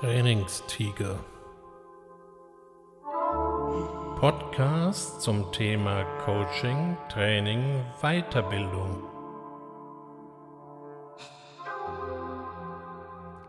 Trainingstiger. 0.00 1.18
Podcast 4.20 5.20
zum 5.20 5.50
Thema 5.50 6.04
Coaching, 6.24 6.96
Training, 7.08 7.82
Weiterbildung. 8.00 9.02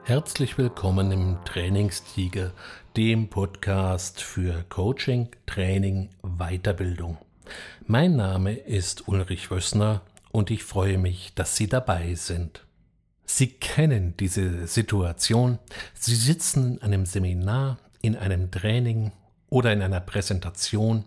Herzlich 0.05 0.57
willkommen 0.57 1.11
im 1.11 1.38
Trainingstiger, 1.46 2.52
dem 2.97 3.29
Podcast 3.29 4.20
für 4.20 4.66
Coaching, 4.70 5.29
Training, 5.45 6.09
Weiterbildung. 6.23 7.20
Mein 7.86 8.16
Name 8.16 8.54
ist 8.54 9.07
Ulrich 9.07 9.52
Wössner 9.52 10.02
und 10.32 10.50
ich 10.50 10.63
freue 10.63 10.97
mich, 10.97 11.32
dass 11.36 11.55
Sie 11.55 11.68
dabei 11.68 12.16
sind. 12.16 12.66
Sie 13.32 13.47
kennen 13.47 14.18
diese 14.18 14.65
Situation. 14.65 15.60
Sie 15.93 16.15
sitzen 16.15 16.78
in 16.78 16.82
einem 16.82 17.06
Seminar, 17.06 17.78
in 18.02 18.15
einem 18.15 18.50
Training 18.50 19.11
oder 19.50 19.71
in 19.71 19.83
einer 19.83 20.00
Präsentation 20.00 21.05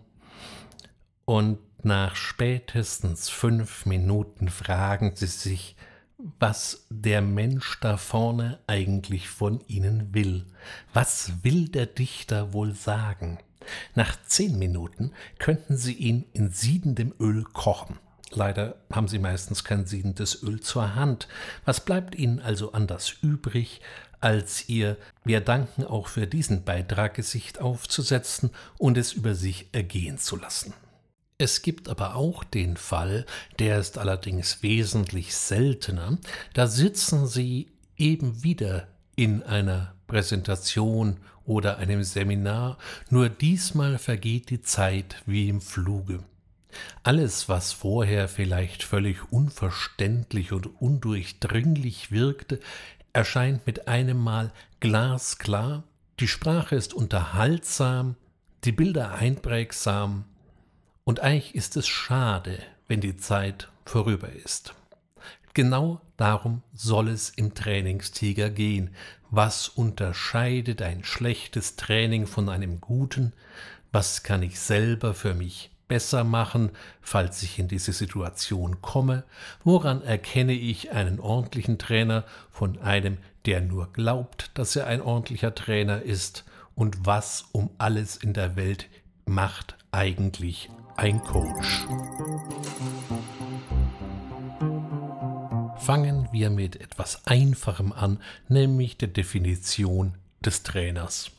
und 1.25 1.59
nach 1.83 2.15
spätestens 2.15 3.27
fünf 3.27 3.85
Minuten 3.85 4.47
fragen 4.47 5.11
Sie 5.15 5.27
sich, 5.27 5.75
was 6.39 6.87
der 6.89 7.21
Mensch 7.21 7.77
da 7.81 7.97
vorne 7.97 8.57
eigentlich 8.67 9.27
von 9.27 9.59
Ihnen 9.67 10.13
will. 10.13 10.45
Was 10.93 11.43
will 11.43 11.67
der 11.67 11.87
Dichter 11.87 12.53
wohl 12.53 12.73
sagen? 12.73 13.39
Nach 13.95 14.15
zehn 14.25 14.57
Minuten 14.57 15.11
könnten 15.39 15.75
Sie 15.75 15.93
ihn 15.93 16.23
in 16.31 16.51
siedendem 16.51 17.13
Öl 17.19 17.43
kochen. 17.43 17.99
Leider 18.35 18.75
haben 18.91 19.07
sie 19.07 19.19
meistens 19.19 19.63
kein 19.63 19.85
siedendes 19.85 20.43
Öl 20.43 20.61
zur 20.61 20.95
Hand. 20.95 21.27
Was 21.65 21.85
bleibt 21.85 22.15
ihnen 22.15 22.39
also 22.39 22.71
anders 22.71 23.13
übrig, 23.21 23.81
als 24.23 24.69
ihr 24.69 24.97
Wir 25.25 25.41
danken 25.41 25.83
auch 25.83 26.07
für 26.07 26.27
diesen 26.27 26.63
Beitrag 26.63 27.15
Gesicht 27.15 27.59
aufzusetzen 27.59 28.51
und 28.77 28.97
es 28.97 29.13
über 29.13 29.35
sich 29.35 29.67
ergehen 29.73 30.17
zu 30.17 30.37
lassen. 30.37 30.73
Es 31.37 31.61
gibt 31.61 31.89
aber 31.89 32.15
auch 32.15 32.43
den 32.45 32.77
Fall, 32.77 33.25
der 33.59 33.79
ist 33.79 33.97
allerdings 33.97 34.63
wesentlich 34.63 35.35
seltener, 35.35 36.17
da 36.53 36.67
sitzen 36.67 37.27
sie 37.27 37.71
eben 37.97 38.43
wieder 38.43 38.87
in 39.15 39.43
einer 39.43 39.93
Präsentation 40.07 41.17
oder 41.43 41.77
einem 41.77 42.03
Seminar, 42.03 42.77
nur 43.09 43.27
diesmal 43.27 43.97
vergeht 43.97 44.49
die 44.49 44.61
Zeit 44.61 45.21
wie 45.25 45.49
im 45.49 45.59
Fluge. 45.59 46.23
Alles, 47.03 47.49
was 47.49 47.71
vorher 47.71 48.27
vielleicht 48.27 48.83
völlig 48.83 49.31
unverständlich 49.31 50.51
und 50.51 50.81
undurchdringlich 50.81 52.11
wirkte, 52.11 52.59
erscheint 53.13 53.65
mit 53.67 53.87
einem 53.87 54.17
Mal 54.17 54.51
glasklar, 54.79 55.83
die 56.19 56.27
Sprache 56.27 56.75
ist 56.75 56.93
unterhaltsam, 56.93 58.15
die 58.63 58.71
Bilder 58.71 59.13
einprägsam, 59.13 60.25
und 61.03 61.19
eigentlich 61.19 61.53
ist 61.55 61.75
es 61.75 61.87
schade, 61.87 62.59
wenn 62.87 63.01
die 63.01 63.17
Zeit 63.17 63.69
vorüber 63.85 64.29
ist. 64.31 64.73
Genau 65.53 66.01
darum 66.17 66.63
soll 66.73 67.09
es 67.09 67.29
im 67.29 67.53
Trainingstiger 67.53 68.49
gehen. 68.49 68.95
Was 69.29 69.67
unterscheidet 69.67 70.81
ein 70.81 71.03
schlechtes 71.03 71.75
Training 71.75 72.25
von 72.25 72.49
einem 72.49 72.79
guten? 72.79 73.33
Was 73.91 74.23
kann 74.23 74.41
ich 74.41 74.59
selber 74.59 75.13
für 75.13 75.33
mich 75.33 75.69
besser 75.87 76.23
machen, 76.23 76.71
falls 77.01 77.43
ich 77.43 77.59
in 77.59 77.67
diese 77.67 77.93
Situation 77.93 78.81
komme? 78.81 79.23
Woran 79.63 80.01
erkenne 80.01 80.53
ich 80.53 80.91
einen 80.91 81.19
ordentlichen 81.19 81.77
Trainer 81.77 82.23
von 82.51 82.79
einem, 82.79 83.17
der 83.45 83.61
nur 83.61 83.91
glaubt, 83.93 84.51
dass 84.53 84.75
er 84.75 84.87
ein 84.87 85.01
ordentlicher 85.01 85.53
Trainer 85.55 86.01
ist? 86.01 86.45
Und 86.75 87.05
was 87.05 87.45
um 87.51 87.69
alles 87.77 88.17
in 88.17 88.33
der 88.33 88.55
Welt 88.55 88.87
macht 89.25 89.75
eigentlich 89.91 90.69
ein 90.97 91.21
Coach? 91.23 91.85
Fangen 95.77 96.29
wir 96.31 96.49
mit 96.49 96.79
etwas 96.79 97.27
Einfachem 97.27 97.91
an, 97.91 98.19
nämlich 98.47 98.97
der 98.97 99.09
Definition 99.09 100.15
des 100.43 100.63
Trainers. 100.63 101.31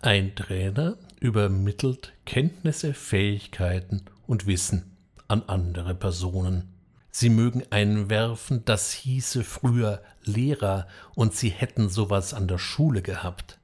Ein 0.00 0.34
Trainer 0.34 0.96
übermittelt 1.24 2.12
Kenntnisse, 2.26 2.92
Fähigkeiten 2.92 4.02
und 4.26 4.46
Wissen 4.46 4.94
an 5.26 5.42
andere 5.46 5.94
Personen. 5.94 6.74
Sie 7.10 7.30
mögen 7.30 7.62
einwerfen, 7.70 8.62
das 8.66 8.92
hieße 8.92 9.42
früher 9.42 10.02
Lehrer 10.22 10.86
und 11.14 11.34
sie 11.34 11.48
hätten 11.48 11.88
sowas 11.88 12.34
an 12.34 12.46
der 12.46 12.58
Schule 12.58 13.00
gehabt. 13.00 13.58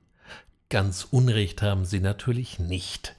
Ganz 0.70 1.06
Unrecht 1.10 1.60
haben 1.60 1.84
sie 1.84 2.00
natürlich 2.00 2.58
nicht. 2.58 3.14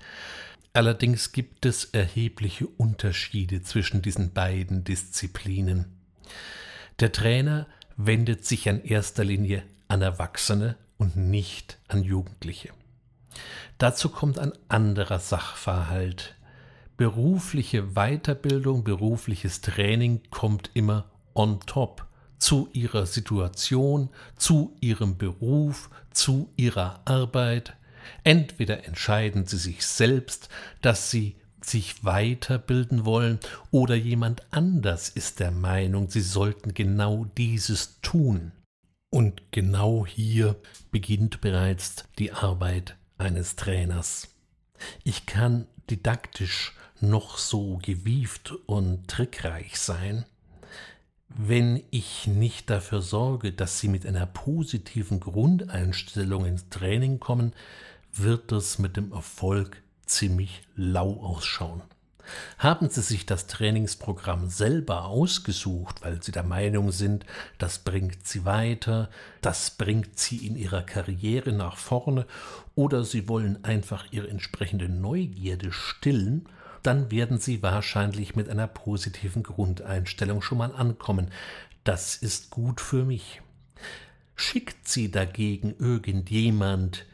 Allerdings 0.73 1.33
gibt 1.33 1.67
es 1.67 1.85
erhebliche 1.85 2.65
Unterschiede 2.65 3.61
zwischen 3.61 4.01
diesen 4.01 4.33
beiden 4.33 4.83
Disziplinen. 4.83 5.85
Der 6.99 7.11
Trainer 7.11 7.67
wendet 7.95 8.43
sich 8.45 8.65
in 8.65 8.83
erster 8.83 9.23
Linie 9.23 9.61
an 9.87 10.01
Erwachsene 10.01 10.77
und 10.97 11.15
nicht 11.15 11.77
an 11.89 12.01
Jugendliche. 12.03 12.69
Dazu 13.81 14.09
kommt 14.09 14.37
ein 14.37 14.53
anderer 14.69 15.17
Sachverhalt. 15.17 16.35
Berufliche 16.97 17.95
Weiterbildung, 17.95 18.83
berufliches 18.83 19.61
Training 19.61 20.21
kommt 20.29 20.69
immer 20.75 21.09
on 21.33 21.59
top 21.61 22.05
zu 22.37 22.69
ihrer 22.73 23.07
Situation, 23.07 24.09
zu 24.37 24.77
ihrem 24.81 25.17
Beruf, 25.17 25.89
zu 26.11 26.51
ihrer 26.57 27.01
Arbeit. 27.05 27.75
Entweder 28.23 28.85
entscheiden 28.85 29.47
sie 29.47 29.57
sich 29.57 29.83
selbst, 29.83 30.49
dass 30.83 31.09
sie 31.09 31.37
sich 31.59 32.05
weiterbilden 32.05 33.03
wollen, 33.03 33.39
oder 33.71 33.95
jemand 33.95 34.43
anders 34.51 35.09
ist 35.09 35.39
der 35.39 35.49
Meinung, 35.49 36.07
sie 36.07 36.21
sollten 36.21 36.75
genau 36.75 37.25
dieses 37.35 37.99
tun. 38.01 38.51
Und 39.09 39.41
genau 39.49 40.05
hier 40.05 40.55
beginnt 40.91 41.41
bereits 41.41 42.05
die 42.19 42.31
Arbeit 42.31 42.95
eines 43.21 43.55
Trainers. 43.55 44.29
Ich 45.03 45.25
kann 45.25 45.67
didaktisch 45.89 46.73
noch 46.99 47.37
so 47.37 47.79
gewieft 47.81 48.53
und 48.65 49.07
trickreich 49.07 49.79
sein, 49.79 50.25
wenn 51.29 51.81
ich 51.91 52.27
nicht 52.27 52.69
dafür 52.69 53.01
sorge, 53.01 53.53
dass 53.53 53.79
sie 53.79 53.87
mit 53.87 54.05
einer 54.05 54.25
positiven 54.25 55.19
Grundeinstellung 55.19 56.45
ins 56.45 56.67
Training 56.69 57.19
kommen, 57.19 57.53
wird 58.11 58.51
es 58.51 58.79
mit 58.79 58.97
dem 58.97 59.13
Erfolg 59.13 59.81
ziemlich 60.05 60.61
lau 60.75 61.23
ausschauen. 61.23 61.81
Haben 62.57 62.89
Sie 62.89 63.01
sich 63.01 63.25
das 63.25 63.47
Trainingsprogramm 63.47 64.49
selber 64.49 65.05
ausgesucht, 65.05 66.03
weil 66.03 66.21
Sie 66.21 66.31
der 66.31 66.43
Meinung 66.43 66.91
sind, 66.91 67.25
das 67.57 67.79
bringt 67.79 68.27
Sie 68.27 68.45
weiter, 68.45 69.09
das 69.41 69.71
bringt 69.71 70.19
Sie 70.19 70.45
in 70.45 70.55
Ihrer 70.55 70.83
Karriere 70.83 71.51
nach 71.51 71.77
vorne, 71.77 72.25
oder 72.75 73.03
Sie 73.03 73.27
wollen 73.27 73.63
einfach 73.63 74.05
Ihre 74.11 74.29
entsprechende 74.29 74.89
Neugierde 74.89 75.71
stillen, 75.71 76.47
dann 76.83 77.11
werden 77.11 77.39
Sie 77.39 77.61
wahrscheinlich 77.61 78.35
mit 78.35 78.49
einer 78.49 78.67
positiven 78.67 79.43
Grundeinstellung 79.43 80.41
schon 80.41 80.57
mal 80.57 80.73
ankommen. 80.73 81.29
Das 81.83 82.15
ist 82.15 82.49
gut 82.49 82.81
für 82.81 83.05
mich. 83.05 83.41
Schickt 84.35 84.87
Sie 84.87 85.11
dagegen 85.11 85.75
irgendjemand, 85.77 87.05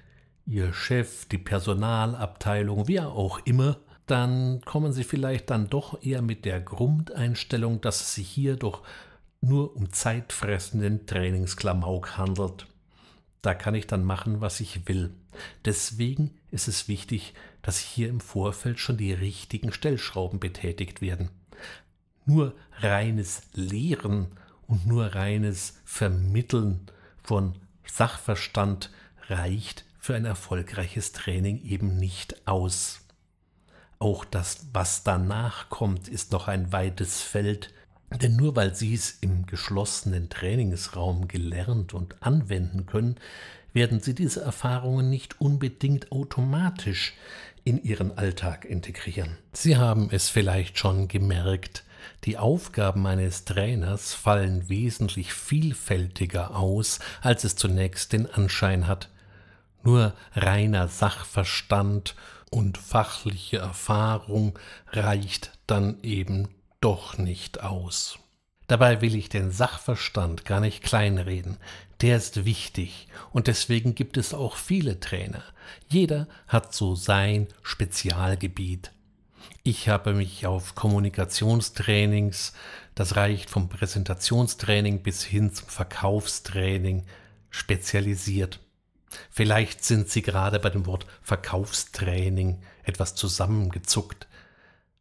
Ihr 0.46 0.72
Chef, 0.72 1.26
die 1.26 1.38
Personalabteilung, 1.38 2.88
wer 2.88 3.10
auch 3.10 3.40
immer, 3.46 3.78
dann 4.08 4.62
kommen 4.62 4.94
Sie 4.94 5.04
vielleicht 5.04 5.50
dann 5.50 5.70
doch 5.70 6.02
eher 6.02 6.22
mit 6.22 6.46
der 6.46 6.62
Grundeinstellung, 6.62 7.82
dass 7.82 8.02
es 8.02 8.16
sich 8.16 8.28
hier 8.28 8.56
doch 8.56 8.82
nur 9.42 9.76
um 9.76 9.92
zeitfressenden 9.92 11.06
Trainingsklamauk 11.06 12.18
handelt. 12.18 12.68
Da 13.42 13.54
kann 13.54 13.76
ich 13.76 13.86
dann 13.86 14.04
machen, 14.04 14.42
was 14.42 14.60
ich 14.60 14.88
will. 14.88 15.12
Deswegen 15.66 16.32
ist 16.52 16.68
es 16.68 16.88
wichtig, 16.88 17.34
dass 17.62 17.80
hier 17.80 18.10
im 18.10 18.20
Vorfeld 18.20 18.80
schon 18.80 18.98
die 18.98 19.14
richtigen 19.14 19.72
Stellschrauben 19.72 20.40
betätigt 20.40 21.02
werden. 21.02 21.30
Nur 22.26 22.56
reines 22.80 23.42
Lehren 23.54 24.28
und 24.68 24.88
nur 24.88 25.16
reines 25.16 25.80
Vermitteln 25.86 26.82
von 27.24 27.56
Sachverstand 27.86 28.90
reicht 29.28 29.86
für 30.00 30.16
ein 30.16 30.26
erfolgreiches 30.26 31.12
Training 31.12 31.62
eben 31.64 31.98
nicht 31.98 32.48
aus. 32.48 33.07
Auch 34.00 34.26
das, 34.26 34.68
was 34.74 35.04
danach 35.04 35.70
kommt, 35.70 36.08
ist 36.08 36.32
noch 36.32 36.48
ein 36.48 36.72
weites 36.72 37.22
Feld, 37.22 37.74
denn 38.22 38.36
nur 38.36 38.56
weil 38.56 38.76
Sie 38.76 38.94
es 38.94 39.18
im 39.22 39.46
geschlossenen 39.48 40.30
Trainingsraum 40.30 41.28
gelernt 41.28 41.94
und 41.94 42.22
anwenden 42.22 42.86
können, 42.86 43.16
werden 43.74 44.00
Sie 44.00 44.16
diese 44.16 44.42
Erfahrungen 44.42 45.10
nicht 45.10 45.42
unbedingt 45.42 46.12
automatisch 46.12 47.14
in 47.64 47.84
Ihren 47.84 48.18
Alltag 48.18 48.66
integrieren. 48.66 49.38
Sie 49.52 49.78
haben 49.78 50.10
es 50.12 50.30
vielleicht 50.30 50.78
schon 50.78 51.08
gemerkt, 51.08 51.84
die 52.24 52.38
Aufgaben 52.38 53.06
eines 53.06 53.46
Trainers 53.46 54.14
fallen 54.14 54.70
wesentlich 54.70 55.34
vielfältiger 55.34 56.56
aus, 56.56 57.00
als 57.22 57.44
es 57.44 57.56
zunächst 57.56 58.14
den 58.14 58.26
Anschein 58.32 58.88
hat. 58.88 59.10
Nur 59.84 60.14
reiner 60.34 60.88
Sachverstand 60.88 62.16
und 62.50 62.78
fachliche 62.78 63.58
Erfahrung 63.58 64.58
reicht 64.92 65.52
dann 65.68 66.02
eben 66.04 66.50
doch 66.82 67.18
nicht 67.18 67.62
aus. 67.62 68.20
Dabei 68.68 69.02
will 69.02 69.16
ich 69.16 69.30
den 69.30 69.52
Sachverstand 69.52 70.44
gar 70.46 70.60
nicht 70.60 70.84
kleinreden. 70.84 71.58
Der 72.02 72.18
ist 72.18 72.46
wichtig 72.46 73.08
und 73.32 73.48
deswegen 73.48 73.96
gibt 73.96 74.18
es 74.18 74.34
auch 74.34 74.56
viele 74.56 75.00
Trainer. 75.00 75.44
Jeder 75.88 76.28
hat 76.48 76.74
so 76.74 76.96
sein 76.96 77.48
Spezialgebiet. 77.64 78.92
Ich 79.64 79.90
habe 79.90 80.14
mich 80.14 80.46
auf 80.46 80.76
Kommunikationstrainings, 80.76 82.54
das 82.94 83.16
reicht 83.16 83.50
vom 83.50 83.70
Präsentationstraining 83.70 85.02
bis 85.02 85.24
hin 85.24 85.54
zum 85.54 85.68
Verkaufstraining, 85.68 87.06
spezialisiert. 87.50 88.60
Vielleicht 89.30 89.84
sind 89.84 90.10
Sie 90.10 90.22
gerade 90.22 90.60
bei 90.60 90.70
dem 90.70 90.86
Wort 90.86 91.06
Verkaufstraining 91.22 92.62
etwas 92.84 93.16
zusammengezuckt, 93.16 94.28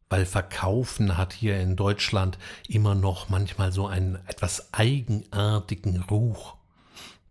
weil 0.08 0.26
Verkaufen 0.26 1.16
hat 1.16 1.32
hier 1.32 1.58
in 1.58 1.76
Deutschland 1.76 2.38
immer 2.68 2.94
noch 2.94 3.28
manchmal 3.28 3.72
so 3.72 3.86
einen 3.86 4.16
etwas 4.26 4.72
eigenartigen 4.72 6.02
Ruch. 6.02 6.56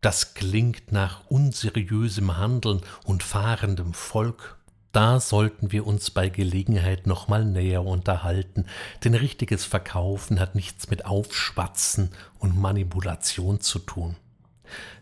Das 0.01 0.33
klingt 0.33 0.91
nach 0.91 1.25
unseriösem 1.29 2.37
Handeln 2.37 2.81
und 3.05 3.23
fahrendem 3.23 3.93
Volk. 3.93 4.57
Da 4.91 5.19
sollten 5.19 5.71
wir 5.71 5.85
uns 5.87 6.11
bei 6.11 6.29
Gelegenheit 6.29 7.07
nochmal 7.07 7.43
näher 7.43 7.83
unterhalten, 7.83 8.65
denn 9.03 9.13
richtiges 9.13 9.65
Verkaufen 9.65 10.39
hat 10.39 10.55
nichts 10.55 10.89
mit 10.89 11.05
Aufschwatzen 11.05 12.11
und 12.39 12.57
Manipulation 12.57 13.59
zu 13.59 13.79
tun. 13.79 14.15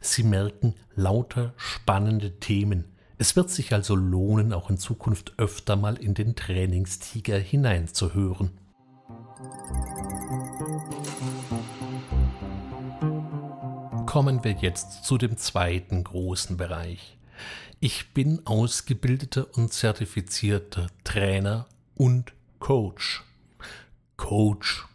Sie 0.01 0.23
merken 0.23 0.75
lauter 0.95 1.53
spannende 1.57 2.39
Themen. 2.39 2.85
Es 3.17 3.35
wird 3.35 3.49
sich 3.49 3.73
also 3.73 3.95
lohnen, 3.95 4.53
auch 4.53 4.69
in 4.69 4.77
Zukunft 4.77 5.33
öfter 5.37 5.75
mal 5.75 5.95
in 5.97 6.13
den 6.13 6.35
Trainingstiger 6.35 7.37
hineinzuhören. 7.37 8.51
Kommen 14.05 14.43
wir 14.43 14.51
jetzt 14.51 15.05
zu 15.05 15.17
dem 15.17 15.37
zweiten 15.37 16.03
großen 16.03 16.57
Bereich. 16.57 17.17
Ich 17.79 18.13
bin 18.13 18.45
ausgebildeter 18.45 19.47
und 19.57 19.73
zertifizierter 19.73 20.87
Trainer 21.03 21.67
und 21.95 22.33
Coach. 22.59 23.23
Coach 24.15 24.85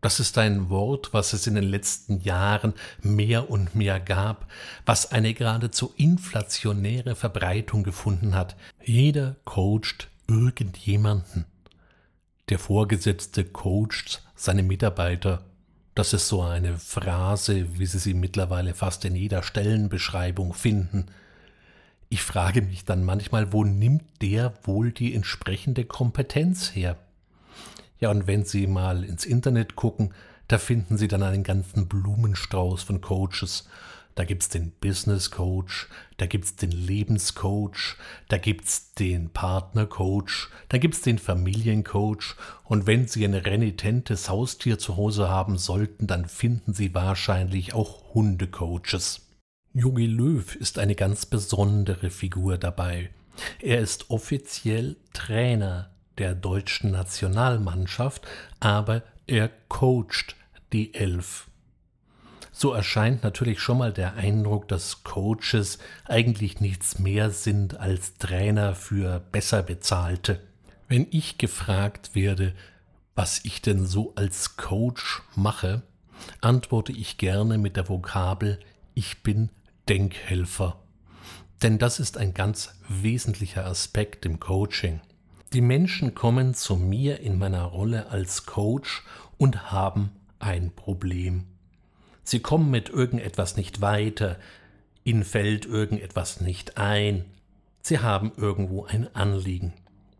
das 0.00 0.20
ist 0.20 0.38
ein 0.38 0.70
Wort, 0.70 1.12
was 1.12 1.32
es 1.32 1.46
in 1.46 1.56
den 1.56 1.64
letzten 1.64 2.20
Jahren 2.20 2.74
mehr 3.02 3.50
und 3.50 3.74
mehr 3.74 3.98
gab, 3.98 4.46
was 4.86 5.10
eine 5.10 5.34
geradezu 5.34 5.92
inflationäre 5.96 7.16
Verbreitung 7.16 7.82
gefunden 7.82 8.34
hat. 8.34 8.56
Jeder 8.84 9.36
coacht 9.44 10.08
irgendjemanden. 10.28 11.46
Der 12.48 12.58
Vorgesetzte 12.58 13.44
coacht 13.44 14.22
seine 14.36 14.62
Mitarbeiter. 14.62 15.44
Das 15.94 16.12
ist 16.12 16.28
so 16.28 16.42
eine 16.42 16.78
Phrase, 16.78 17.78
wie 17.78 17.86
Sie 17.86 17.98
sie 17.98 18.14
mittlerweile 18.14 18.74
fast 18.74 19.04
in 19.04 19.16
jeder 19.16 19.42
Stellenbeschreibung 19.42 20.54
finden. 20.54 21.06
Ich 22.08 22.22
frage 22.22 22.62
mich 22.62 22.84
dann 22.84 23.04
manchmal, 23.04 23.52
wo 23.52 23.64
nimmt 23.64 24.04
der 24.22 24.54
wohl 24.62 24.92
die 24.92 25.12
entsprechende 25.14 25.84
Kompetenz 25.84 26.74
her? 26.74 26.96
Ja, 28.00 28.10
und 28.10 28.26
wenn 28.26 28.44
Sie 28.44 28.66
mal 28.66 29.04
ins 29.04 29.24
Internet 29.24 29.76
gucken, 29.76 30.14
da 30.46 30.58
finden 30.58 30.96
Sie 30.96 31.08
dann 31.08 31.22
einen 31.22 31.42
ganzen 31.42 31.88
Blumenstrauß 31.88 32.82
von 32.82 33.00
Coaches. 33.00 33.68
Da 34.14 34.24
gibt's 34.24 34.48
den 34.48 34.72
Business 34.80 35.30
Coach, 35.30 35.86
da 36.16 36.26
gibt's 36.26 36.56
den 36.56 36.72
Lebenscoach, 36.72 37.94
da 38.28 38.36
gibt's 38.36 38.92
den 38.94 39.30
Partnercoach, 39.30 40.48
da 40.68 40.78
gibt's 40.78 41.02
den 41.02 41.20
Familiencoach 41.20 42.34
und 42.64 42.88
wenn 42.88 43.06
Sie 43.06 43.24
ein 43.24 43.34
renitentes 43.34 44.28
Haustier 44.28 44.76
zu 44.76 44.96
Hause 44.96 45.28
haben 45.28 45.56
sollten, 45.56 46.08
dann 46.08 46.26
finden 46.26 46.74
Sie 46.74 46.96
wahrscheinlich 46.96 47.74
auch 47.74 48.12
Hundecoaches. 48.12 49.28
Jogi 49.72 50.06
Löw 50.06 50.56
ist 50.56 50.80
eine 50.80 50.96
ganz 50.96 51.24
besondere 51.24 52.10
Figur 52.10 52.58
dabei. 52.58 53.10
Er 53.60 53.78
ist 53.78 54.10
offiziell 54.10 54.96
Trainer 55.12 55.90
der 56.18 56.34
deutschen 56.34 56.90
Nationalmannschaft, 56.90 58.26
aber 58.60 59.02
er 59.26 59.50
coacht 59.68 60.36
die 60.72 60.94
Elf. 60.94 61.48
So 62.52 62.72
erscheint 62.72 63.22
natürlich 63.22 63.60
schon 63.60 63.78
mal 63.78 63.92
der 63.92 64.14
Eindruck, 64.14 64.66
dass 64.66 65.04
Coaches 65.04 65.78
eigentlich 66.06 66.60
nichts 66.60 66.98
mehr 66.98 67.30
sind 67.30 67.78
als 67.78 68.14
Trainer 68.14 68.74
für 68.74 69.20
besser 69.20 69.62
bezahlte. 69.62 70.40
Wenn 70.88 71.06
ich 71.10 71.38
gefragt 71.38 72.14
werde, 72.14 72.54
was 73.14 73.44
ich 73.44 73.62
denn 73.62 73.86
so 73.86 74.12
als 74.16 74.56
Coach 74.56 75.22
mache, 75.36 75.82
antworte 76.40 76.92
ich 76.92 77.16
gerne 77.16 77.58
mit 77.58 77.76
der 77.76 77.88
Vokabel 77.88 78.58
Ich 78.94 79.22
bin 79.22 79.50
Denkhelfer. 79.88 80.80
Denn 81.62 81.78
das 81.78 82.00
ist 82.00 82.16
ein 82.16 82.34
ganz 82.34 82.74
wesentlicher 82.88 83.66
Aspekt 83.66 84.24
im 84.26 84.40
Coaching. 84.40 85.00
Die 85.54 85.62
Menschen 85.62 86.14
kommen 86.14 86.52
zu 86.52 86.76
mir 86.76 87.20
in 87.20 87.38
meiner 87.38 87.62
Rolle 87.62 88.10
als 88.10 88.44
Coach 88.44 89.02
und 89.38 89.72
haben 89.72 90.10
ein 90.38 90.72
Problem. 90.72 91.46
Sie 92.22 92.40
kommen 92.40 92.70
mit 92.70 92.90
irgendetwas 92.90 93.56
nicht 93.56 93.80
weiter, 93.80 94.36
ihnen 95.04 95.24
fällt 95.24 95.64
irgendetwas 95.64 96.42
nicht 96.42 96.76
ein, 96.76 97.24
sie 97.80 98.00
haben 98.00 98.32
irgendwo 98.36 98.84
ein 98.84 99.14
Anliegen. 99.16 99.72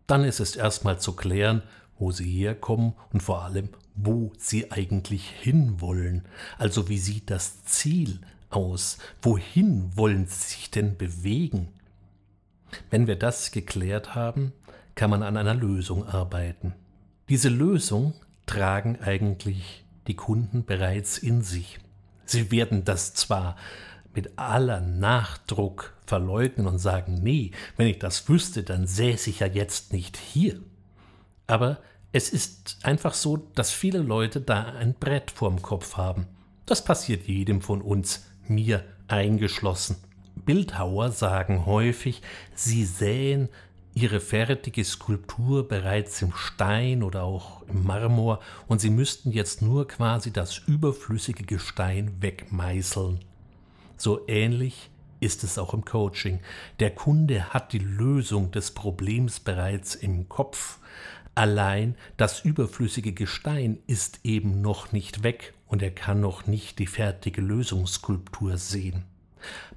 Dann 0.07 0.23
ist 0.23 0.39
es 0.39 0.55
erstmal 0.55 0.99
zu 0.99 1.15
klären, 1.15 1.61
wo 1.99 2.09
sie 2.09 2.27
herkommen 2.27 2.93
und 3.13 3.21
vor 3.21 3.43
allem, 3.43 3.69
wo 3.93 4.31
sie 4.39 4.71
eigentlich 4.71 5.29
hinwollen. 5.29 6.25
Also 6.57 6.89
wie 6.89 6.97
sieht 6.97 7.29
das 7.29 7.63
Ziel 7.65 8.19
aus? 8.49 8.97
Wohin 9.21 9.95
wollen 9.95 10.25
sie 10.25 10.55
sich 10.55 10.71
denn 10.71 10.97
bewegen? 10.97 11.67
Wenn 12.89 13.05
wir 13.05 13.15
das 13.15 13.51
geklärt 13.51 14.15
haben, 14.15 14.53
kann 14.99 15.11
man 15.11 15.23
an 15.23 15.37
einer 15.37 15.53
Lösung 15.55 16.05
arbeiten. 16.05 16.73
Diese 17.29 17.47
Lösung 17.47 18.15
tragen 18.45 18.99
eigentlich 18.99 19.85
die 20.07 20.15
Kunden 20.17 20.65
bereits 20.65 21.17
in 21.17 21.41
sich. 21.41 21.79
Sie 22.25 22.51
werden 22.51 22.83
das 22.83 23.13
zwar 23.13 23.55
mit 24.13 24.37
aller 24.37 24.81
Nachdruck 24.81 25.93
verleugnen 26.05 26.67
und 26.67 26.79
sagen, 26.79 27.21
nee, 27.23 27.51
wenn 27.77 27.87
ich 27.87 27.99
das 27.99 28.27
wüsste, 28.27 28.63
dann 28.63 28.87
säße 28.87 29.29
ich 29.29 29.39
ja 29.39 29.47
jetzt 29.47 29.93
nicht 29.93 30.17
hier. 30.17 30.59
Aber 31.47 31.77
es 32.11 32.29
ist 32.29 32.79
einfach 32.83 33.13
so, 33.13 33.37
dass 33.37 33.71
viele 33.71 33.99
Leute 33.99 34.41
da 34.41 34.63
ein 34.63 34.95
Brett 34.95 35.31
vorm 35.31 35.61
Kopf 35.61 35.95
haben. 35.95 36.27
Das 36.65 36.83
passiert 36.83 37.25
jedem 37.25 37.61
von 37.61 37.81
uns, 37.81 38.25
mir 38.49 38.83
eingeschlossen. 39.07 39.95
Bildhauer 40.35 41.11
sagen 41.11 41.65
häufig, 41.65 42.21
sie 42.53 42.83
säen 42.83 43.47
ihre 43.99 44.21
fertige 44.21 44.85
Skulptur 44.85 45.67
bereits 45.67 46.21
im 46.21 46.33
Stein 46.33 47.03
oder 47.03 47.23
auch 47.23 47.63
im 47.63 47.83
Marmor 47.83 48.39
und 48.67 48.79
sie 48.79 48.89
müssten 48.89 49.31
jetzt 49.31 49.61
nur 49.61 49.89
quasi 49.89 50.31
das 50.31 50.57
überflüssige 50.57 51.43
Gestein 51.43 52.21
wegmeißeln. 52.21 53.19
So 53.97 54.25
ähnlich 54.27 54.89
ist 55.19 55.43
es 55.43 55.57
auch 55.57 55.73
im 55.73 55.83
Coaching. 55.83 56.39
Der 56.79 56.91
Kunde 56.91 57.53
hat 57.53 57.73
die 57.73 57.79
Lösung 57.79 58.51
des 58.51 58.71
Problems 58.71 59.41
bereits 59.41 59.95
im 59.95 60.29
Kopf. 60.29 60.79
Allein 61.35 61.95
das 62.15 62.45
überflüssige 62.45 63.11
Gestein 63.11 63.79
ist 63.85 64.21
eben 64.23 64.61
noch 64.61 64.93
nicht 64.93 65.23
weg 65.23 65.53
und 65.67 65.81
er 65.81 65.91
kann 65.91 66.21
noch 66.21 66.47
nicht 66.47 66.79
die 66.79 66.87
fertige 66.87 67.41
Lösungsskulptur 67.41 68.57
sehen. 68.57 69.03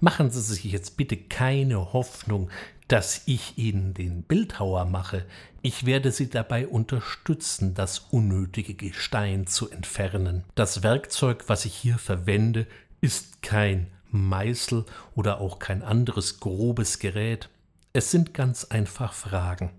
Machen 0.00 0.30
Sie 0.30 0.40
sich 0.40 0.62
jetzt 0.64 0.96
bitte 0.96 1.16
keine 1.16 1.92
Hoffnung, 1.92 2.50
dass 2.92 3.22
ich 3.24 3.56
Ihnen 3.56 3.94
den 3.94 4.22
Bildhauer 4.22 4.84
mache. 4.84 5.24
Ich 5.62 5.86
werde 5.86 6.12
Sie 6.12 6.28
dabei 6.28 6.68
unterstützen, 6.68 7.72
das 7.72 8.00
unnötige 8.10 8.74
Gestein 8.74 9.46
zu 9.46 9.70
entfernen. 9.70 10.44
Das 10.56 10.82
Werkzeug, 10.82 11.44
was 11.46 11.64
ich 11.64 11.74
hier 11.74 11.96
verwende, 11.96 12.66
ist 13.00 13.40
kein 13.40 13.86
Meißel 14.10 14.84
oder 15.14 15.40
auch 15.40 15.58
kein 15.58 15.82
anderes 15.82 16.38
grobes 16.38 16.98
Gerät. 16.98 17.48
Es 17.94 18.10
sind 18.10 18.34
ganz 18.34 18.66
einfach 18.66 19.14
Fragen. 19.14 19.70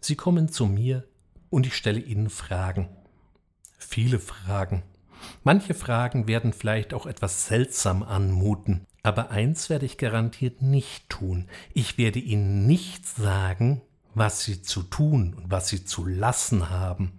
Sie 0.00 0.16
kommen 0.16 0.48
zu 0.48 0.66
mir 0.66 1.04
und 1.50 1.64
ich 1.64 1.76
stelle 1.76 2.00
Ihnen 2.00 2.28
Fragen. 2.28 2.88
Viele 3.78 4.18
Fragen. 4.18 4.82
Manche 5.44 5.74
Fragen 5.74 6.26
werden 6.26 6.52
vielleicht 6.52 6.92
auch 6.92 7.06
etwas 7.06 7.46
seltsam 7.46 8.02
anmuten. 8.02 8.84
Aber 9.08 9.30
eins 9.30 9.70
werde 9.70 9.86
ich 9.86 9.96
garantiert 9.96 10.60
nicht 10.60 11.08
tun. 11.08 11.48
Ich 11.72 11.96
werde 11.96 12.18
Ihnen 12.18 12.66
nicht 12.66 13.06
sagen, 13.06 13.80
was 14.14 14.42
Sie 14.42 14.60
zu 14.60 14.82
tun 14.82 15.32
und 15.32 15.50
was 15.50 15.68
Sie 15.68 15.86
zu 15.86 16.04
lassen 16.04 16.68
haben. 16.68 17.18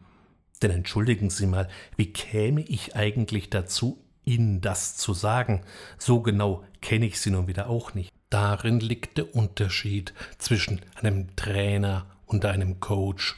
Denn 0.61 0.69
entschuldigen 0.69 1.31
Sie 1.31 1.47
mal, 1.47 1.67
wie 1.97 2.13
käme 2.13 2.61
ich 2.61 2.95
eigentlich 2.95 3.49
dazu, 3.49 4.05
Ihnen 4.23 4.61
das 4.61 4.97
zu 4.97 5.15
sagen? 5.15 5.63
So 5.97 6.21
genau 6.21 6.63
kenne 6.79 7.07
ich 7.07 7.19
Sie 7.19 7.31
nun 7.31 7.47
wieder 7.47 7.67
auch 7.71 7.95
nicht. 7.95 8.13
Darin 8.29 8.79
liegt 8.79 9.17
der 9.17 9.33
Unterschied 9.33 10.13
zwischen 10.37 10.81
einem 10.93 11.35
Trainer 11.35 12.05
und 12.27 12.45
einem 12.45 12.79
Coach. 12.79 13.35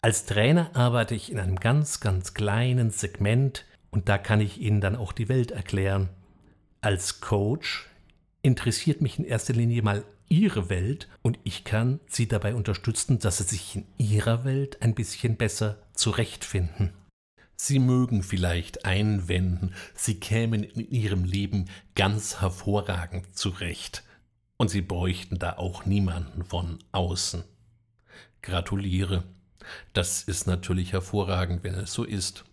Als 0.00 0.26
Trainer 0.26 0.74
arbeite 0.74 1.14
ich 1.14 1.30
in 1.30 1.38
einem 1.38 1.60
ganz, 1.60 2.00
ganz 2.00 2.34
kleinen 2.34 2.90
Segment 2.90 3.64
und 3.92 4.08
da 4.08 4.18
kann 4.18 4.40
ich 4.40 4.60
Ihnen 4.60 4.80
dann 4.80 4.96
auch 4.96 5.12
die 5.12 5.28
Welt 5.28 5.52
erklären. 5.52 6.08
Als 6.80 7.20
Coach 7.20 7.88
interessiert 8.42 9.00
mich 9.00 9.18
in 9.18 9.24
erster 9.24 9.54
Linie 9.54 9.82
mal 9.82 10.04
Ihre 10.28 10.68
Welt 10.68 11.08
und 11.22 11.38
ich 11.44 11.64
kann 11.64 12.00
Sie 12.06 12.26
dabei 12.26 12.54
unterstützen, 12.54 13.18
dass 13.18 13.38
Sie 13.38 13.44
sich 13.44 13.76
in 13.76 13.86
Ihrer 13.98 14.44
Welt 14.44 14.82
ein 14.82 14.94
bisschen 14.94 15.36
besser 15.36 15.78
zurechtfinden. 15.94 16.92
Sie 17.56 17.78
mögen 17.78 18.22
vielleicht 18.22 18.84
einwenden, 18.84 19.72
Sie 19.94 20.18
kämen 20.18 20.64
in 20.64 20.90
Ihrem 20.90 21.24
Leben 21.24 21.66
ganz 21.94 22.40
hervorragend 22.40 23.36
zurecht 23.36 24.02
und 24.56 24.68
Sie 24.68 24.82
bräuchten 24.82 25.38
da 25.38 25.58
auch 25.58 25.84
niemanden 25.86 26.44
von 26.44 26.78
außen. 26.90 27.44
Gratuliere. 28.40 29.22
Das 29.92 30.24
ist 30.24 30.48
natürlich 30.48 30.92
hervorragend, 30.92 31.62
wenn 31.62 31.74
es 31.74 31.92
so 31.92 32.02
ist. 32.02 32.44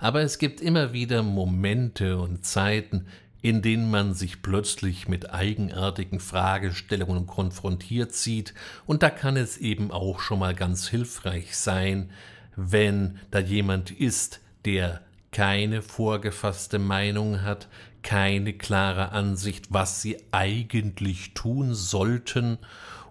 Aber 0.00 0.22
es 0.22 0.38
gibt 0.38 0.60
immer 0.60 0.92
wieder 0.92 1.22
Momente 1.22 2.18
und 2.18 2.44
Zeiten, 2.44 3.06
in 3.46 3.62
denen 3.62 3.88
man 3.92 4.12
sich 4.12 4.42
plötzlich 4.42 5.06
mit 5.06 5.32
eigenartigen 5.32 6.18
Fragestellungen 6.18 7.28
konfrontiert 7.28 8.12
sieht, 8.12 8.54
und 8.86 9.04
da 9.04 9.10
kann 9.10 9.36
es 9.36 9.56
eben 9.56 9.92
auch 9.92 10.18
schon 10.18 10.40
mal 10.40 10.52
ganz 10.52 10.88
hilfreich 10.88 11.56
sein, 11.56 12.10
wenn 12.56 13.20
da 13.30 13.38
jemand 13.38 13.92
ist, 13.92 14.40
der 14.64 15.00
keine 15.30 15.82
vorgefasste 15.82 16.80
Meinung 16.80 17.42
hat, 17.42 17.68
keine 18.02 18.52
klare 18.52 19.12
Ansicht, 19.12 19.66
was 19.70 20.02
sie 20.02 20.16
eigentlich 20.32 21.32
tun 21.34 21.72
sollten 21.72 22.58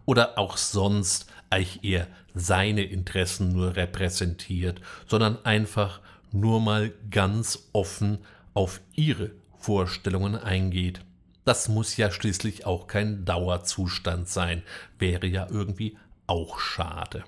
oder 0.04 0.38
auch 0.38 0.58
sonst 0.58 1.28
eigentlich 1.50 1.86
eher 1.86 2.08
seine 2.34 2.84
Interessen 2.84 3.54
nur 3.54 3.78
repräsentiert, 3.78 4.82
sondern 5.08 5.38
einfach 5.46 6.02
nur 6.34 6.60
mal 6.60 6.92
ganz 7.10 7.70
offen 7.72 8.18
auf 8.54 8.82
ihre 8.96 9.32
Vorstellungen 9.66 10.36
eingeht. 10.36 11.02
Das 11.44 11.70
muss 11.70 11.98
ja 11.98 12.12
schließlich 12.12 12.68
auch 12.68 12.86
kein 12.86 13.26
Dauerzustand 13.26 14.30
sein, 14.30 14.62
wäre 15.00 15.26
ja 15.26 15.48
irgendwie 15.50 15.98
auch 16.28 16.60
schade. 16.60 17.24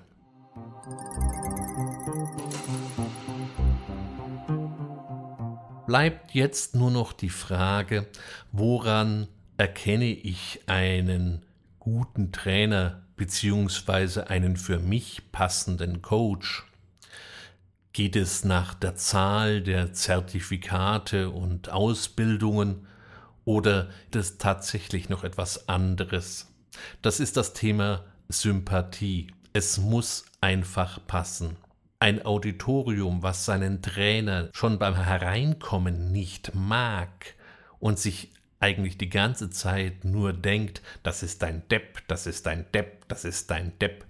Bleibt 5.88 6.32
jetzt 6.32 6.76
nur 6.76 6.92
noch 6.92 7.12
die 7.12 7.30
Frage, 7.30 8.06
woran 8.52 9.26
erkenne 9.56 10.06
ich 10.06 10.60
einen 10.66 11.42
guten 11.80 12.30
Trainer 12.30 13.02
bzw. 13.16 14.20
einen 14.28 14.56
für 14.56 14.78
mich 14.78 15.32
passenden 15.32 16.02
Coach? 16.02 16.67
Geht 17.98 18.14
es 18.14 18.44
nach 18.44 18.74
der 18.74 18.94
Zahl 18.94 19.60
der 19.60 19.92
Zertifikate 19.92 21.30
und 21.30 21.70
Ausbildungen 21.70 22.86
oder 23.44 23.88
ist 24.12 24.14
es 24.14 24.38
tatsächlich 24.38 25.08
noch 25.08 25.24
etwas 25.24 25.68
anderes? 25.68 26.46
Das 27.02 27.18
ist 27.18 27.36
das 27.36 27.54
Thema 27.54 28.04
Sympathie. 28.28 29.32
Es 29.52 29.78
muss 29.78 30.26
einfach 30.40 31.04
passen. 31.08 31.56
Ein 31.98 32.24
Auditorium, 32.24 33.24
was 33.24 33.44
seinen 33.44 33.82
Trainer 33.82 34.48
schon 34.52 34.78
beim 34.78 34.94
Hereinkommen 34.94 36.12
nicht 36.12 36.54
mag 36.54 37.34
und 37.80 37.98
sich 37.98 38.30
eigentlich 38.60 38.96
die 38.96 39.10
ganze 39.10 39.50
Zeit 39.50 40.04
nur 40.04 40.32
denkt, 40.32 40.82
das 41.02 41.24
ist 41.24 41.42
ein 41.42 41.66
Depp, 41.68 42.06
das 42.06 42.28
ist 42.28 42.46
ein 42.46 42.64
Depp, 42.72 43.08
das 43.08 43.24
ist 43.24 43.50
ein 43.50 43.76
Depp, 43.80 44.06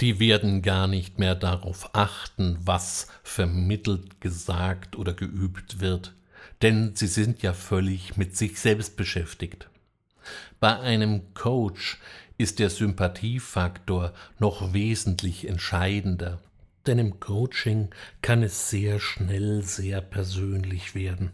die 0.00 0.18
werden 0.18 0.62
gar 0.62 0.86
nicht 0.86 1.18
mehr 1.18 1.34
darauf 1.34 1.94
achten, 1.94 2.58
was 2.64 3.08
vermittelt, 3.22 4.20
gesagt 4.20 4.96
oder 4.96 5.12
geübt 5.12 5.80
wird, 5.80 6.14
denn 6.62 6.94
sie 6.94 7.06
sind 7.06 7.42
ja 7.42 7.52
völlig 7.52 8.16
mit 8.16 8.36
sich 8.36 8.58
selbst 8.58 8.96
beschäftigt. 8.96 9.68
Bei 10.58 10.78
einem 10.78 11.34
Coach 11.34 11.98
ist 12.38 12.58
der 12.58 12.70
Sympathiefaktor 12.70 14.14
noch 14.38 14.72
wesentlich 14.72 15.46
entscheidender, 15.46 16.40
denn 16.86 16.98
im 16.98 17.20
Coaching 17.20 17.90
kann 18.22 18.42
es 18.42 18.70
sehr 18.70 19.00
schnell 19.00 19.62
sehr 19.62 20.00
persönlich 20.00 20.94
werden. 20.94 21.32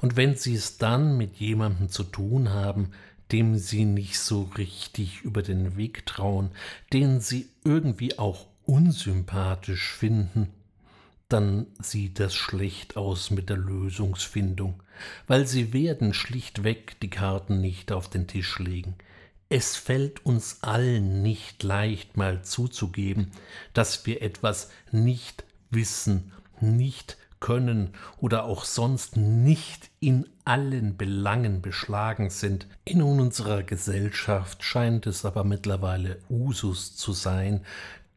Und 0.00 0.16
wenn 0.16 0.36
Sie 0.36 0.54
es 0.54 0.78
dann 0.78 1.16
mit 1.16 1.36
jemandem 1.36 1.88
zu 1.88 2.04
tun 2.04 2.50
haben, 2.50 2.92
dem 3.32 3.56
sie 3.56 3.84
nicht 3.84 4.18
so 4.18 4.42
richtig 4.56 5.22
über 5.22 5.42
den 5.42 5.76
Weg 5.76 6.06
trauen, 6.06 6.50
den 6.92 7.20
sie 7.20 7.48
irgendwie 7.64 8.18
auch 8.18 8.46
unsympathisch 8.64 9.92
finden, 9.92 10.48
dann 11.28 11.66
sieht 11.80 12.20
das 12.20 12.34
schlecht 12.34 12.96
aus 12.96 13.30
mit 13.30 13.50
der 13.50 13.58
Lösungsfindung, 13.58 14.82
weil 15.26 15.46
sie 15.46 15.72
werden 15.72 16.14
schlichtweg 16.14 16.98
die 17.00 17.10
Karten 17.10 17.60
nicht 17.60 17.92
auf 17.92 18.08
den 18.08 18.26
Tisch 18.26 18.58
legen. 18.58 18.94
Es 19.50 19.76
fällt 19.76 20.24
uns 20.26 20.62
allen 20.62 21.22
nicht 21.22 21.62
leicht 21.62 22.16
mal 22.16 22.42
zuzugeben, 22.42 23.30
dass 23.72 24.04
wir 24.06 24.22
etwas 24.22 24.70
nicht 24.90 25.44
wissen, 25.70 26.32
nicht 26.60 27.16
können 27.40 27.90
oder 28.18 28.44
auch 28.44 28.64
sonst 28.64 29.16
nicht 29.16 29.90
in 30.00 30.26
allen 30.44 30.96
Belangen 30.96 31.62
beschlagen 31.62 32.30
sind. 32.30 32.66
In 32.84 33.02
unserer 33.02 33.62
Gesellschaft 33.62 34.62
scheint 34.62 35.06
es 35.06 35.24
aber 35.24 35.44
mittlerweile 35.44 36.18
Usus 36.28 36.96
zu 36.96 37.12
sein, 37.12 37.62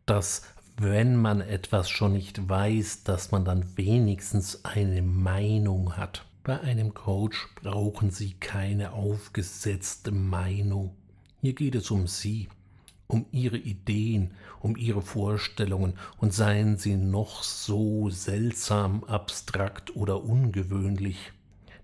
dass 0.06 0.44
wenn 0.78 1.16
man 1.16 1.42
etwas 1.42 1.90
schon 1.90 2.14
nicht 2.14 2.50
weiß, 2.50 3.04
dass 3.04 3.32
man 3.32 3.46
dann 3.46 3.78
wenigstens 3.78 4.66
eine 4.66 5.02
Meinung 5.02 5.98
hat. 5.98 6.26
Bei 6.44 6.60
einem 6.62 6.94
Coach 6.94 7.50
brauchen 7.62 8.10
Sie 8.10 8.34
keine 8.34 8.94
aufgesetzte 8.94 10.12
Meinung. 10.12 10.96
Hier 11.42 11.54
geht 11.54 11.76
es 11.76 11.92
um 11.92 12.08
Sie 12.08 12.50
um 13.12 13.26
ihre 13.32 13.58
Ideen, 13.58 14.32
um 14.62 14.78
ihre 14.78 15.02
Vorstellungen, 15.02 15.96
und 16.18 16.34
seien 16.34 16.78
sie 16.78 16.96
noch 16.96 17.44
so 17.44 18.10
seltsam, 18.10 19.04
abstrakt 19.04 19.96
oder 19.96 20.24
ungewöhnlich. 20.24 21.34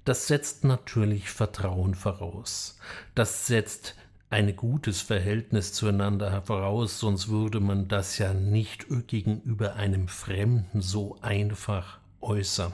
Das 0.05 0.27
setzt 0.27 0.63
natürlich 0.63 1.29
Vertrauen 1.29 1.95
voraus. 1.95 2.79
Das 3.13 3.45
setzt 3.45 3.95
ein 4.29 4.55
gutes 4.55 5.01
Verhältnis 5.01 5.73
zueinander 5.73 6.41
voraus, 6.43 6.99
sonst 6.99 7.27
würde 7.27 7.59
man 7.59 7.89
das 7.89 8.17
ja 8.17 8.33
nicht 8.33 8.85
gegenüber 9.07 9.75
einem 9.75 10.07
Fremden 10.07 10.81
so 10.81 11.17
einfach 11.21 11.99
äußern. 12.21 12.71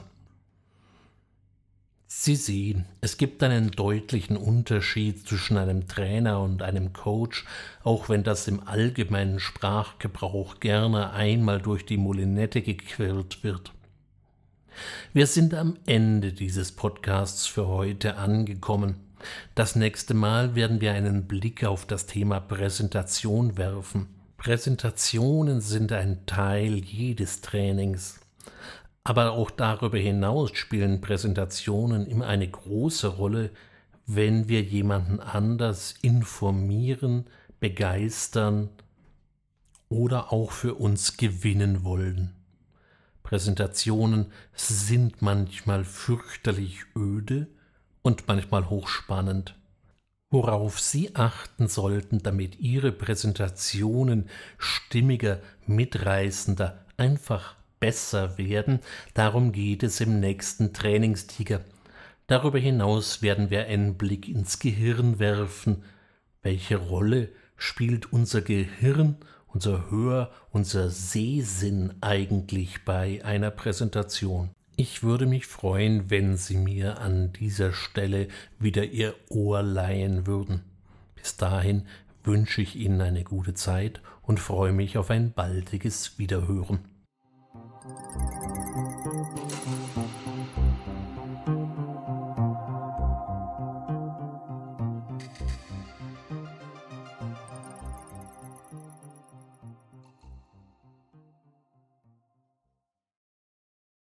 Sie 2.16 2.36
sehen, 2.36 2.86
es 3.02 3.18
gibt 3.18 3.42
einen 3.42 3.72
deutlichen 3.72 4.38
Unterschied 4.38 5.28
zwischen 5.28 5.58
einem 5.58 5.88
Trainer 5.88 6.40
und 6.40 6.62
einem 6.62 6.92
Coach, 6.92 7.44
auch 7.82 8.08
wenn 8.08 8.22
das 8.22 8.48
im 8.48 8.66
allgemeinen 8.66 9.40
Sprachgebrauch 9.40 10.58
gerne 10.60 11.10
einmal 11.10 11.60
durch 11.60 11.84
die 11.84 11.98
Molinette 11.98 12.62
gequirlt 12.62 13.42
wird. 13.42 13.72
Wir 15.12 15.26
sind 15.26 15.54
am 15.54 15.76
Ende 15.86 16.32
dieses 16.32 16.72
Podcasts 16.72 17.46
für 17.46 17.66
heute 17.66 18.16
angekommen. 18.16 18.94
Das 19.54 19.74
nächste 19.74 20.14
Mal 20.14 20.54
werden 20.54 20.80
wir 20.80 20.92
einen 20.92 21.26
Blick 21.26 21.64
auf 21.64 21.84
das 21.84 22.06
Thema 22.06 22.40
Präsentation 22.40 23.58
werfen. 23.58 24.06
Präsentationen 24.38 25.60
sind 25.60 25.92
ein 25.92 26.24
Teil 26.24 26.76
jedes 26.76 27.40
Trainings. 27.40 28.20
Aber 29.04 29.32
auch 29.32 29.50
darüber 29.50 29.98
hinaus 29.98 30.50
spielen 30.54 31.02
Präsentationen 31.02 32.06
immer 32.06 32.26
eine 32.26 32.48
große 32.48 33.06
Rolle, 33.06 33.50
wenn 34.06 34.48
wir 34.48 34.62
jemanden 34.62 35.20
anders 35.20 35.94
informieren, 36.00 37.26
begeistern 37.60 38.70
oder 39.90 40.32
auch 40.32 40.52
für 40.52 40.74
uns 40.74 41.18
gewinnen 41.18 41.84
wollen. 41.84 42.34
Präsentationen 43.22 44.32
sind 44.54 45.20
manchmal 45.22 45.84
fürchterlich 45.84 46.84
öde 46.96 47.46
und 48.02 48.26
manchmal 48.26 48.68
hochspannend. 48.68 49.54
Worauf 50.30 50.80
Sie 50.80 51.14
achten 51.14 51.68
sollten, 51.68 52.22
damit 52.22 52.58
Ihre 52.58 52.90
Präsentationen 52.90 54.28
stimmiger, 54.58 55.40
mitreißender, 55.66 56.84
einfach 56.96 57.56
besser 57.84 58.38
werden. 58.38 58.80
Darum 59.12 59.52
geht 59.52 59.82
es 59.82 60.00
im 60.00 60.18
nächsten 60.18 60.72
Trainingstiger. 60.72 61.60
Darüber 62.26 62.58
hinaus 62.58 63.20
werden 63.20 63.50
wir 63.50 63.66
einen 63.66 63.98
Blick 63.98 64.26
ins 64.26 64.58
Gehirn 64.58 65.18
werfen. 65.18 65.82
Welche 66.42 66.78
Rolle 66.78 67.28
spielt 67.58 68.10
unser 68.10 68.40
Gehirn, 68.40 69.18
unser 69.48 69.90
Hör, 69.90 70.32
unser 70.50 70.88
Sehsinn 70.88 71.92
eigentlich 72.00 72.86
bei 72.86 73.22
einer 73.22 73.50
Präsentation? 73.50 74.48
Ich 74.76 75.02
würde 75.02 75.26
mich 75.26 75.44
freuen, 75.44 76.08
wenn 76.08 76.38
Sie 76.38 76.56
mir 76.56 77.02
an 77.02 77.34
dieser 77.34 77.74
Stelle 77.74 78.28
wieder 78.58 78.84
Ihr 78.84 79.14
Ohr 79.28 79.62
leihen 79.62 80.26
würden. 80.26 80.62
Bis 81.16 81.36
dahin 81.36 81.82
wünsche 82.22 82.62
ich 82.62 82.76
Ihnen 82.76 83.02
eine 83.02 83.24
gute 83.24 83.52
Zeit 83.52 84.00
und 84.22 84.40
freue 84.40 84.72
mich 84.72 84.96
auf 84.96 85.10
ein 85.10 85.34
baldiges 85.34 86.18
Wiederhören. 86.18 86.93